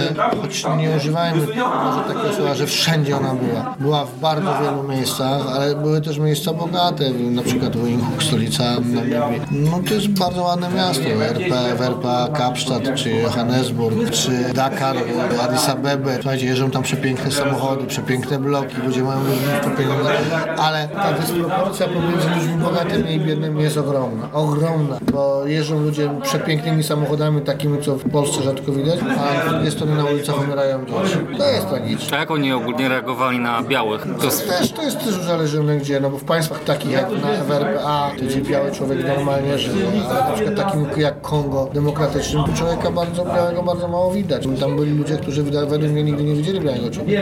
choć 0.41 0.65
nie 0.77 0.89
używajmy 0.97 1.47
może 1.85 2.13
takiego 2.13 2.33
słowa, 2.35 2.55
że 2.55 2.65
wszędzie 2.65 3.17
ona 3.17 3.33
była. 3.33 3.75
Była 3.79 4.05
w 4.05 4.19
bardzo 4.19 4.53
wielu 4.63 4.83
miejscach, 4.83 5.41
ale 5.55 5.75
były 5.75 6.01
też 6.01 6.17
miejsca 6.17 6.53
bogate, 6.53 7.09
na 7.09 7.43
przykład 7.43 7.62
Windhoek, 7.71 8.23
stolica 8.23 8.63
Namibii. 8.63 9.41
No 9.51 9.79
to 9.87 9.93
jest 9.93 10.07
bardzo 10.07 10.41
ładne 10.41 10.69
miasto, 10.69 11.03
RP, 11.09 11.75
w 11.75 11.81
RPA, 11.81 12.27
Kapstadt, 12.33 12.83
czy 12.95 13.09
Johannesburg, 13.09 14.09
czy 14.11 14.53
Dakar, 14.53 14.95
Addis 15.43 15.69
Abebe. 15.69 16.15
Słuchajcie, 16.15 16.45
jeżdżą 16.45 16.71
tam 16.71 16.83
przepiękne 16.83 17.31
samochody, 17.31 17.85
przepiękne 17.85 18.39
bloki, 18.39 18.75
ludzie 18.85 19.03
mają 19.03 19.19
mnóstwo 19.19 19.69
pieniędzy, 19.77 20.09
ale 20.57 20.87
ta 20.87 21.13
dysproporcja 21.13 21.87
pomiędzy 21.87 22.29
ludźmi 22.35 22.55
bogatymi 22.63 23.13
i 23.13 23.19
biednymi 23.19 23.63
jest 23.63 23.77
ogromna. 23.77 24.29
Ogromna, 24.33 24.97
bo 25.11 25.45
jeżdżą 25.45 25.79
ludzie 25.79 26.09
przepięknymi 26.23 26.83
samochodami, 26.83 27.41
takimi, 27.41 27.81
co 27.81 27.95
w 27.95 28.09
Polsce 28.09 28.43
rzadko 28.43 28.71
widać, 28.71 28.99
a 29.45 29.49
drugiej 29.49 29.71
strony 29.71 29.95
na 29.95 30.03
ulicach 30.05 30.43
umierają 30.43 30.85
dzieci. 30.85 31.17
To 31.37 31.49
jest 31.49 31.69
tragiczne. 31.69 32.17
A 32.17 32.19
jak 32.19 32.31
oni 32.31 32.51
ogólnie 32.53 32.89
reagowali 32.89 33.39
na 33.39 33.63
białych? 33.63 34.07
To 34.19 34.25
jest, 34.25 34.49
Też, 34.49 34.71
to 34.71 34.81
jest 34.83 34.99
też 34.99 35.17
uzależnione 35.17 35.77
gdzie, 35.77 35.99
no 35.99 36.09
bo 36.09 36.17
w 36.17 36.23
państwach 36.23 36.63
takich 36.63 36.91
jak 36.91 37.11
na 37.11 37.31
RPA, 37.59 38.11
gdzie 38.21 38.41
biały 38.41 38.71
człowiek 38.71 39.07
normalnie 39.07 39.57
żyje, 39.57 39.85
ale 40.09 40.29
na 40.29 40.31
przykład 40.31 40.55
takim 40.55 40.85
jak 40.97 41.21
Kongo 41.21 41.69
demokratycznym, 41.73 42.43
człowieka 42.55 42.91
bardzo 42.91 43.25
białego 43.25 43.63
bardzo 43.63 43.87
mało 43.87 44.11
widać. 44.11 44.47
Tam 44.59 44.75
byli 44.75 44.91
ludzie, 44.91 45.17
którzy 45.17 45.43
według 45.43 45.91
mnie 45.91 46.03
nigdy 46.03 46.23
nie 46.23 46.35
widzieli 46.35 46.61
białego 46.61 46.91
człowieka. 46.91 47.21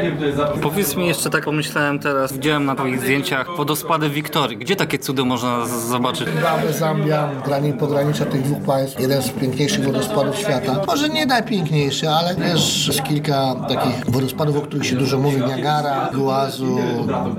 powiedz 0.61 0.95
mi 0.95 1.07
jeszcze 1.07 1.29
tak, 1.29 1.45
pomyślałem 1.45 1.99
teraz, 1.99 2.33
widziałem 2.33 2.65
na 2.65 2.75
twoich 2.75 3.01
zdjęciach 3.01 3.47
wodospady 3.57 4.09
Wiktorii. 4.09 4.57
Gdzie 4.57 4.75
takie 4.75 4.99
cudy 4.99 5.25
można 5.25 5.65
zobaczyć? 5.65 6.27
Zimbabwe, 6.27 6.73
Zambia, 6.73 7.29
grani, 7.45 7.73
pogranicza 7.73 8.25
tych 8.25 8.41
dwóch 8.41 8.63
państw, 8.63 8.99
jeden 8.99 9.21
z 9.21 9.29
piękniejszych 9.29 9.85
wodospadów 9.85 10.37
świata. 10.37 10.81
Może 10.87 11.09
nie 11.09 11.25
najpiękniejszy, 11.25 12.09
ale 12.09 12.35
jest 12.49 12.71
jest 12.87 13.03
kilka 13.03 13.55
takich 13.67 14.11
wodospadów, 14.11 14.57
o 14.57 14.61
których 14.61 14.85
się 14.85 14.95
dużo 14.95 15.17
mówi. 15.19 15.37
Niagara, 15.37 16.09
Guazu, 16.13 16.77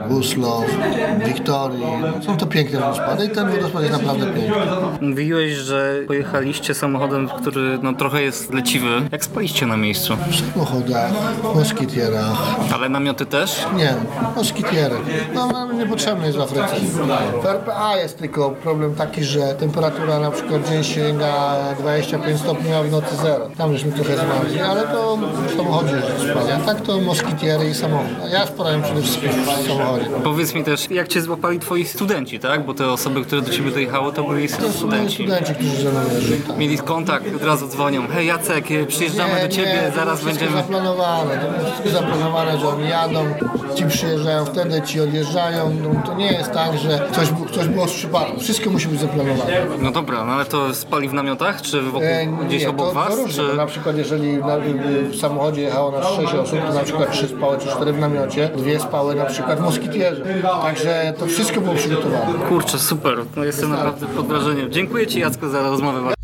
Guslow, 0.09 0.65
Wiktorii. 1.27 1.87
Są 2.27 2.37
to 2.37 2.47
piękne 2.47 2.81
wodospady 2.83 3.25
i 3.25 3.31
ten 3.31 3.51
wodospad 3.51 3.83
jest 3.83 4.03
naprawdę 4.03 4.27
piękny. 4.27 4.53
Mówiłeś, 5.01 5.53
że 5.53 5.95
pojechaliście 6.07 6.75
samochodem, 6.75 7.29
który 7.29 7.79
no, 7.83 7.93
trochę 7.93 8.23
jest 8.23 8.55
leciwy. 8.55 8.89
Jak 9.13 9.25
spaliście 9.25 9.67
na 9.67 9.77
miejscu? 9.77 10.17
W 10.17 10.53
samochodach, 10.53 11.11
moskitierach. 11.55 12.57
Ale 12.75 12.89
namioty 12.89 13.27
też? 13.27 13.67
Nie, 13.77 13.95
moskitiery. 14.37 14.95
No, 15.35 15.47
nam 15.47 15.79
niepotrzebny 15.79 16.27
jest 16.27 16.39
w 16.39 16.41
Afryce. 16.41 16.77
W 17.43 17.47
RPA 17.47 17.97
jest 17.97 18.19
tylko 18.19 18.51
problem 18.51 18.95
taki, 18.95 19.25
że 19.25 19.41
temperatura 19.55 20.19
na 20.19 20.31
przykład 20.31 20.69
dzień 20.69 20.85
sięga 20.85 21.55
25 21.79 22.41
stopni, 22.41 22.73
a 22.73 22.83
w 22.83 22.91
nocy 22.91 23.17
zero. 23.17 23.49
Tam 23.59 23.73
żeśmy 23.73 23.93
trochę 23.93 24.17
zmarzli, 24.17 24.61
ale 24.61 24.83
to 24.83 25.17
w 25.17 25.57
samochodzie 25.57 25.95
już 25.95 26.31
spania. 26.31 26.59
Tak 26.67 26.81
to 26.81 27.01
moskitiery 27.01 27.69
i 27.69 27.75
samochód. 27.75 28.09
A 28.25 28.29
ja 28.29 28.47
spałem 28.47 28.83
przede 28.83 29.03
wszystkim 29.03 29.31
w 29.31 29.69
samochodzie. 29.69 30.07
Powiedz 30.25 30.55
mi 30.55 30.65
też, 30.65 30.91
jak 30.91 31.09
cię 31.09 31.23
złapali 31.23 31.59
twoi 31.59 31.85
studenci, 31.85 32.39
tak? 32.39 32.67
Bo 32.67 32.72
te 32.75 32.89
osoby, 32.91 33.25
które 33.25 33.43
do 33.43 33.51
ciebie 33.51 33.71
dojechały, 33.71 34.13
to 34.13 34.25
byli 34.25 34.49
To 34.49 34.69
studenci. 34.73 35.15
studenci, 35.15 35.55
którzy 35.55 35.77
ze 35.83 35.91
mną 35.91 36.01
jeżdżą. 36.15 36.35
Tak. 36.49 36.59
Mieli 36.59 36.79
kontakt, 36.79 37.27
od 37.37 37.43
razu 37.43 37.67
dzwonią. 37.69 38.09
Hej 38.09 38.27
Jacek, 38.27 38.65
przyjeżdżamy 38.89 39.41
do 39.43 39.49
ciebie, 39.49 39.83
to 39.91 39.97
zaraz 39.97 40.25
będziemy... 40.25 40.57
zaplanowane, 40.57 41.39
to 41.39 41.51
było 41.59 41.65
wszystko 41.65 41.89
zaplanowane, 42.01 42.59
że 42.59 42.69
oni 42.69 42.89
jadą, 42.89 43.25
ci 43.75 43.85
przyjeżdżają 43.87 44.45
wtedy, 44.45 44.83
ci 44.83 45.01
odjeżdżają. 45.01 45.77
No, 45.83 46.03
to 46.07 46.15
nie 46.15 46.33
jest 46.33 46.53
tak, 46.53 46.79
że 46.79 47.01
coś, 47.13 47.29
coś 47.55 47.69
było 47.69 47.89
z 47.89 47.93
przypadku. 47.93 48.41
Wszystko 48.41 48.71
musi 48.71 48.89
być 48.89 49.01
zaplanowane. 49.01 49.53
No 49.81 49.91
dobra, 49.91 50.25
no 50.25 50.33
ale 50.33 50.45
to 50.45 50.75
spali 50.75 51.09
w 51.09 51.13
namiotach, 51.15 51.63
czy 51.63 51.83
wokół, 51.83 52.03
E, 52.03 52.27
gdzieś 52.27 52.63
nie, 52.63 52.71
obok 52.71 52.89
to, 52.89 52.95
was? 52.95 53.09
to 53.09 53.17
różnie, 53.17 53.43
czy... 53.43 53.49
bo 53.49 53.55
na 53.55 53.67
przykład 53.67 53.97
jeżeli 53.97 54.37
na, 54.37 54.57
w 55.11 55.17
samochodzie 55.21 55.63
jechało 55.63 55.91
nas 55.91 56.07
6 56.17 56.35
osób, 56.35 56.59
to 56.69 56.75
na 56.75 56.81
przykład 56.85 57.13
3 57.13 57.29
spały 57.29 57.59
czy 57.59 57.69
4 57.69 57.93
w 57.93 57.99
namiocie, 57.99 58.51
dwie 58.57 58.81
spały 58.81 59.15
na 59.15 59.25
przykład 59.25 59.59
w 59.59 59.63
moskitierze. 59.63 60.23
Także 60.63 61.13
to 61.19 61.27
wszystko 61.27 61.61
było 61.61 61.75
przygotowane. 61.75 62.39
Kurczę, 62.63 62.79
super. 62.79 63.25
No 63.37 63.45
jestem 63.45 63.71
naprawdę 63.71 64.07
pod 64.07 64.27
wrażeniem. 64.27 64.73
Dziękuję 64.73 65.07
Ci 65.07 65.21
Jacku 65.21 65.49
za 65.49 65.63
rozmowę. 65.63 66.15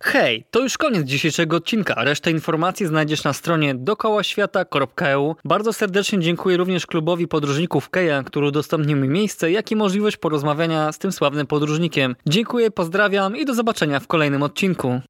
Hej, 0.00 0.44
to 0.50 0.60
już 0.60 0.78
koniec 0.78 1.04
dzisiejszego 1.04 1.56
odcinka. 1.56 2.04
Resztę 2.04 2.30
informacji 2.30 2.86
znajdziesz 2.86 3.24
na 3.24 3.32
stronie 3.32 3.74
dokołaświata.eu. 3.74 5.36
Bardzo 5.44 5.72
serdecznie 5.72 6.20
dziękuję 6.20 6.56
również 6.56 6.86
klubowi 6.86 7.28
podróżników 7.28 7.90
Keja, 7.90 8.22
który 8.22 8.46
udostępnił 8.46 8.96
mi 8.96 9.08
miejsce, 9.08 9.50
jak 9.50 9.72
i 9.72 9.76
możliwość 9.76 10.16
porozmawiania 10.16 10.92
z 10.92 10.98
tym 10.98 11.12
sławnym 11.12 11.46
podróżnikiem. 11.46 12.16
Dziękuję, 12.26 12.70
pozdrawiam 12.70 13.36
i 13.36 13.44
do 13.44 13.54
zobaczenia 13.54 14.00
w 14.00 14.06
kolejnym 14.06 14.42
odcinku. 14.42 15.00